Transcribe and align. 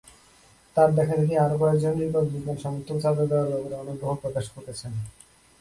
তাঁর 0.77 0.89
দেখাদেখি 0.97 1.35
আরও 1.37 1.55
কয়েকজন 1.61 1.93
রিপাবলিকান 1.99 2.57
সমর্থক 2.63 2.97
চাঁদা 3.03 3.23
দেওয়ার 3.29 3.49
ব্যাপারে 3.51 3.75
আগ্রহ 3.83 4.11
প্রকাশ 4.23 4.45
করেছেন। 4.55 4.91